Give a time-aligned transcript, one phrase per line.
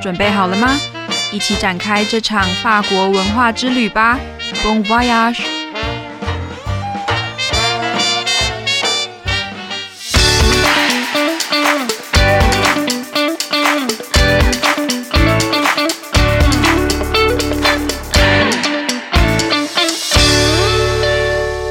[0.00, 0.80] 准备好了吗？
[1.30, 4.18] 一起展开这场法国文化之旅吧
[4.64, 5.42] ！Bon voyage！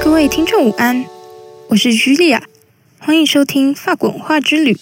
[0.01, 1.03] 各位听众午安，
[1.69, 2.41] 我是 Julia，
[2.99, 4.77] 欢迎收听法国文化之旅。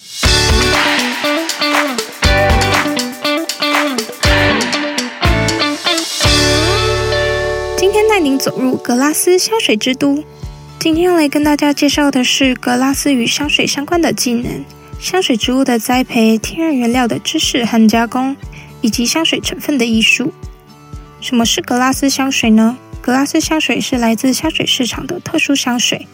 [8.38, 10.22] 走入格拉斯香水之都。
[10.78, 14.64] 今天来跟大家介绍的是格拉斯与香水相关的技能、
[15.00, 18.36] 香水植物的栽培、天然原料的知识和加工，
[18.80, 20.32] 以及香水成分的艺术。
[21.20, 22.78] 什么是格拉斯香水呢？
[23.00, 26.06] 格拉斯香水是来自香水市场的特殊香水，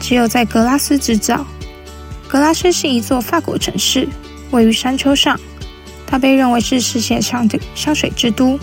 [0.00, 1.46] 只有在格拉斯制造。
[2.28, 4.06] 格拉斯是一座法国城市，
[4.50, 5.40] 位于山丘上，
[6.06, 8.58] 它被认为是世界上的香水之都。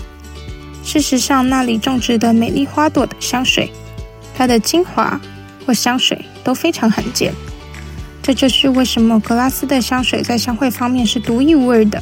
[0.84, 3.72] 事实上，那里种植的美丽花朵的香水，
[4.36, 5.20] 它的精华
[5.66, 7.34] 或香水都非常罕见。
[8.22, 12.02] 这就是为什么格拉斯的香水在香味方面是独一无二的。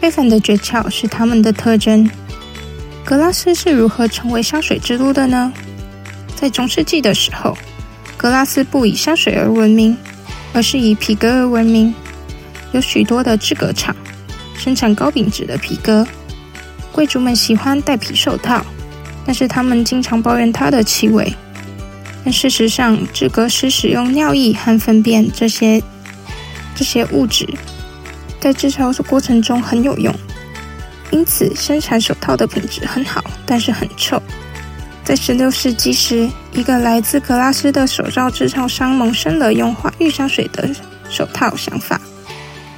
[0.00, 2.08] 非凡的诀窍是它们的特征。
[3.04, 5.52] 格拉斯是如何成为香水之都的呢？
[6.34, 7.56] 在中世纪的时候，
[8.16, 9.96] 格拉斯不以香水而闻名，
[10.52, 11.94] 而是以皮革而闻名。
[12.72, 13.94] 有许多的制革厂
[14.56, 16.06] 生产高品质的皮革，
[16.94, 18.64] 贵族们喜欢戴皮手套，
[19.26, 21.34] 但是他们经常抱怨它的气味。
[22.24, 25.82] 但事实上，制革师使用尿液和粪便这些
[26.76, 27.48] 这些物质，
[28.38, 30.14] 在制造过程中很有用。
[31.10, 34.22] 因此，生产手套的品质很好，但是很臭。
[35.02, 40.70] 在16世纪时，一个来自格拉斯的手罩制造商萌生了用花浴香水的
[41.10, 42.00] 手套想法。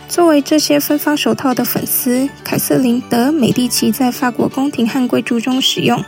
[0.08, 6.02] 作为这些芬芳手套的粉丝，凯瑟琳·德·美第奇在法国宫廷和贵族中使用，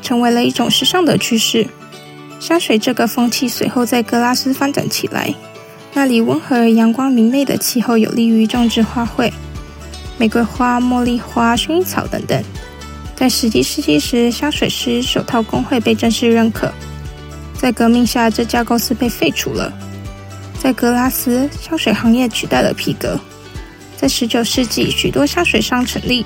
[0.00, 1.66] 成为了一种时尚的趋势。
[2.38, 5.34] 香水这个风气随后在格拉斯发展起来，
[5.92, 9.30] 那里温和而阳光明媚的气候有利于种植花卉。
[10.16, 12.42] 玫瑰花、茉莉花、薰衣草等等。
[13.16, 16.72] 在十七世纪时，香水师手套工会被正式认可。
[17.54, 19.70] 在革命下，这家公司被废除了。
[20.62, 23.18] 在格拉斯，香水行业取代了皮革。
[23.96, 26.24] 在十九世纪，许多香水商成立，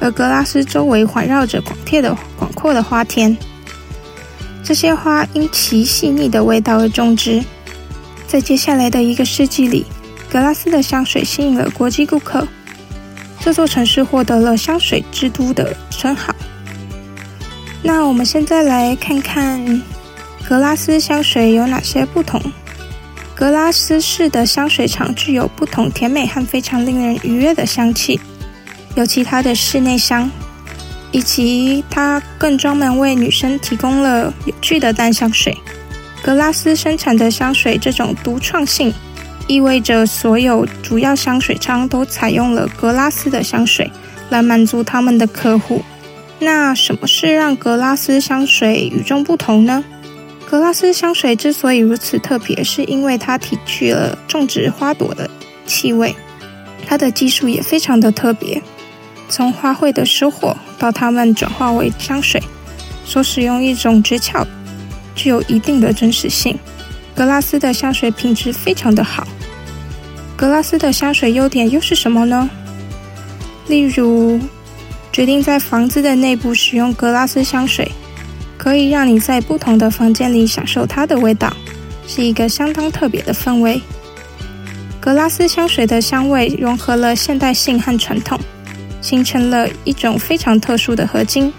[0.00, 3.36] 而格拉斯周围环绕着广阔的广阔的花田。
[4.64, 7.40] 这些花因其细腻的味道而种植。
[8.26, 9.86] 在接下来的一个世纪里，
[10.28, 12.46] 格拉斯的香水吸引了国际顾客。
[13.38, 16.34] 这座城市获得了香水之都的称号。
[17.80, 19.82] 那我们现在来看看
[20.48, 22.42] 格拉斯香水有哪些不同。
[23.36, 28.18] 格拉斯市的香水厂具有不同甜美和非常令人愉悦的香气，
[28.94, 30.30] 尤其它的室内香，
[31.12, 35.54] 以及它更专门为女生提供了有趣的淡香水。
[36.22, 38.92] 格拉斯生产的香水这种独创性。
[39.48, 43.88] 意味着所有主要香水厂都采用了格拉斯的香水
[44.28, 45.84] 来满足他们的客户。
[46.40, 49.84] 那什么是让格拉斯香水与众不同呢？
[50.48, 55.28] 格拉斯香水之所以如此特别，是因为它提取了种植花朵的
[55.66, 56.14] 气味。
[56.86, 58.62] 它的技术也非常的特别，
[59.28, 62.40] 从花卉的收获到它们转化为香水，
[63.04, 64.46] 所使用一种诀窍，
[65.16, 66.56] 具有一定的真实性。
[67.12, 69.26] 格拉斯的香水品质非常的好。
[70.36, 72.48] 格拉斯的香水优点又是什么呢？
[73.66, 74.38] 例如，
[75.10, 77.90] 决定在房子的内部使用格拉斯香水，
[78.56, 81.54] 可以让你在不同的房间里享受它的味道，
[82.06, 83.80] 是一个相当特别的氛围。
[85.00, 88.38] 格拉斯香水的香味融合了现代性和传统，
[89.00, 91.52] 形成了一种非常特殊的合金。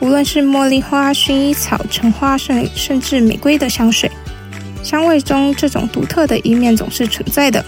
[0.00, 4.10] 无论是茉莉花、薰衣草、橙花，甚甚至玫瑰的香水，
[4.82, 7.64] 香味中这种独特的一面总是存在的。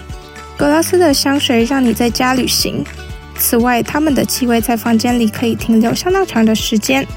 [0.57, 2.83] 格拉斯的香水让你在家旅行。
[3.37, 7.07] 此外，它们的气味在房间里可以停留相当长的时间。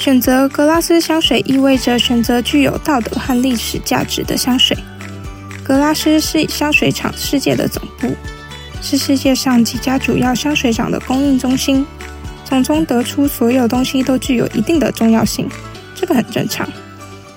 [0.00, 4.74] 选择格拉斯香水意味着选择具有道德和历史价值的香水。
[5.62, 8.16] 格拉斯是香水厂世界的总部，
[8.80, 11.84] 是世界上几家主要香水厂的供应中心。
[12.46, 15.46] 从中得出，所有东西都具有一定的重要性，
[15.94, 16.66] 这个很正常。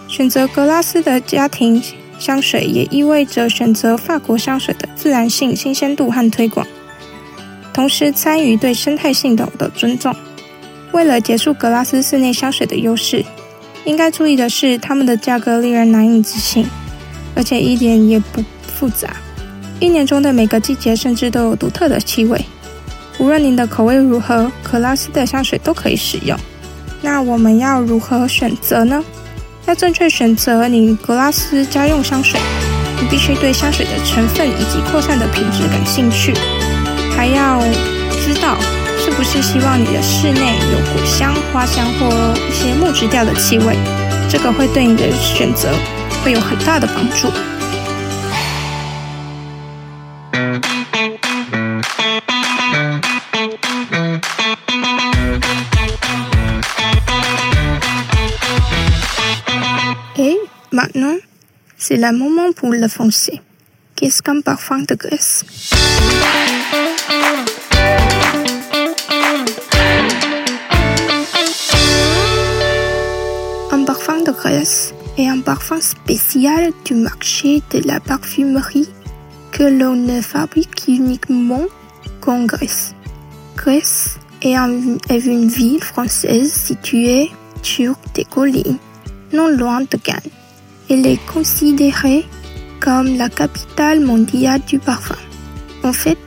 [0.08, 1.84] 选择格拉斯的家庭。
[2.20, 6.66] 香水也意味着选择法国香水的自然性、新鲜度和推广，
[7.74, 10.16] 同时参与对生态系统的尊重。
[10.94, 13.26] 为了结束格拉斯室内香水的优势，
[13.84, 16.66] 应该注意的是，它们的价格令人难以置信，
[17.36, 19.18] 而且一点也不复杂。
[19.80, 22.40] 一年中的每个季节甚至都有独特的气味。
[23.18, 26.38] 无论您的口味如何，格拉斯的香水都可以使用。
[27.02, 29.04] 那我们要如何选择呢？
[29.66, 32.40] 要正确选择你格拉斯家用香水，
[33.02, 36.34] 你必须对香水的成分以及扩散的品质感兴趣，
[37.16, 37.60] 还要
[38.24, 38.58] 知道
[39.16, 43.76] 不是希望你的室内有果香、花香或一些木质调的气味，
[44.30, 45.70] 这个会对你的选择
[46.24, 47.32] 会有很大的帮助。
[60.72, 61.20] Maintenant,
[61.78, 63.42] c'est le moment pour le français.
[63.96, 65.46] Qu'est-ce qu'un parfum de Grèce
[74.26, 78.90] de Grèce est un parfum spécial du marché de la parfumerie
[79.52, 81.66] que l'on ne fabrique uniquement
[82.22, 82.96] qu'en Grèce.
[83.58, 87.32] Grèce est, une ville française située
[87.62, 88.78] sur des collines,
[89.34, 90.32] non loin de Cannes.
[90.90, 92.26] Elle est considérée
[92.80, 95.18] comme la capitale mondiale du parfum.
[95.84, 96.18] En fait,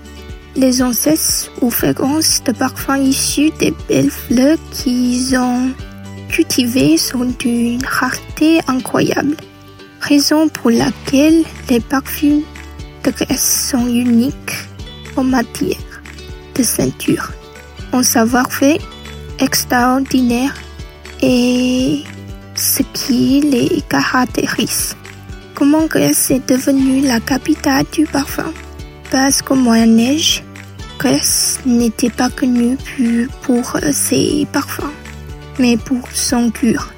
[0.55, 5.71] les ancêtres ou fragrances de parfums issus des belles fleurs qu'ils ont
[6.29, 9.37] cultivées sont d'une rareté incroyable,
[10.01, 12.43] raison pour laquelle les parfums
[13.05, 14.55] de Grèce sont uniques
[15.17, 15.77] en matière
[16.55, 17.33] de ceinture,
[17.93, 18.79] en savoir-faire
[19.39, 20.55] extraordinaire
[21.23, 22.03] et
[22.55, 24.97] ce qui les caractérise.
[25.55, 28.53] Comment Grèce est devenue la capitale du parfum?
[29.11, 30.43] Parce qu'au Moyen Âge,
[30.99, 32.77] Grèce n'était pas connue
[33.43, 34.93] pour ses parfums,
[35.59, 36.93] mais pour son cure.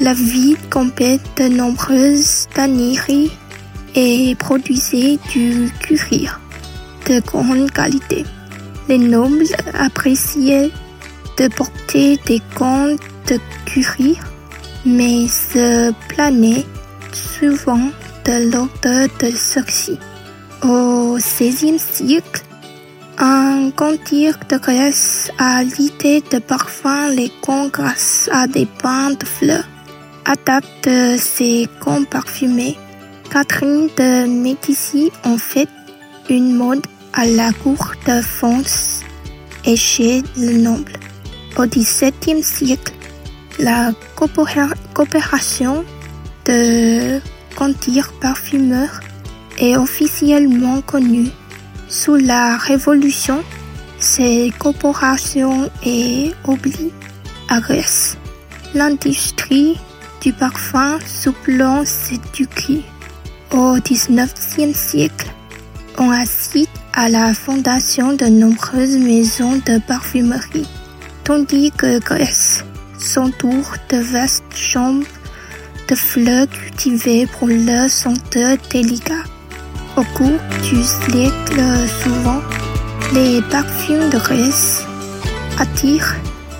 [0.00, 3.30] La ville comptait de nombreuses tanneries
[3.94, 6.40] et produisait du cuir
[7.08, 8.24] de grande qualité.
[8.88, 9.46] Les nobles
[9.78, 10.70] appréciaient
[11.38, 12.96] de porter des gants
[13.28, 14.16] de cuir
[14.84, 16.64] mais se plaignait
[17.12, 17.90] souvent
[18.24, 19.98] de l'odeur de ceux-ci.
[20.62, 22.42] Au XVIe siècle,
[23.18, 29.24] un cantir de Grèce a l'idée de parfum les gants grâce à des pains de
[29.24, 29.68] fleurs.
[30.24, 30.88] Adapte
[31.18, 32.76] ces gants parfumés,
[33.30, 35.68] Catherine de Médicis en fait
[36.30, 39.00] une mode à la cour de France
[39.64, 40.92] et chez le noble.
[41.56, 42.94] Au XVIIe siècle,
[43.58, 43.92] la
[44.94, 45.84] coopération
[46.46, 47.20] de
[47.54, 49.00] Contir parfumeurs
[49.58, 51.28] est officiellement connue.
[51.92, 53.44] Sous la Révolution,
[54.58, 56.90] coopération est oubliée
[57.50, 58.16] à Grèce.
[58.72, 59.78] L'industrie
[60.22, 60.98] du parfum
[61.44, 62.82] plan s'éduque.
[63.52, 65.30] Au XIXe siècle,
[65.98, 70.66] on assiste à la fondation de nombreuses maisons de parfumerie,
[71.24, 72.64] tandis que Grèce
[72.98, 75.06] s'entoure de vastes chambres
[75.90, 79.24] de fleurs cultivées pour leur senteur délicat.
[79.94, 81.60] Au cours du siècle,
[82.02, 82.40] souvent,
[83.12, 84.86] les parfums de Grèce
[85.58, 86.16] attirent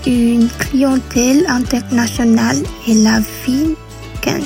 [0.06, 3.74] une clientèle internationale et la ville
[4.22, 4.44] gagne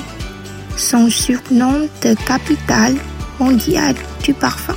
[0.77, 2.95] son surnom de capitale
[3.39, 4.75] mondiale du parfum.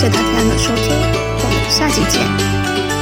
[0.00, 2.99] 谢谢大家的收听我们下期见。